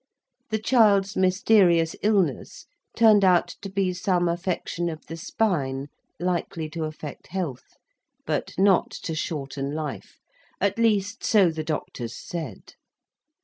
The 0.49 0.57
child's 0.57 1.15
mysterious 1.15 1.95
illness 2.01 2.65
turned 2.97 3.23
out 3.23 3.49
to 3.61 3.69
be 3.69 3.93
some 3.93 4.27
affection 4.27 4.89
of 4.89 5.05
the 5.05 5.15
spine 5.15 5.89
likely 6.19 6.67
to 6.71 6.85
affect 6.85 7.27
health; 7.27 7.77
but 8.25 8.55
not 8.57 8.89
to 9.03 9.13
shorten 9.13 9.75
life—at 9.75 10.79
least 10.79 11.23
so 11.23 11.51
the 11.51 11.63
doctors 11.63 12.17
said. 12.17 12.73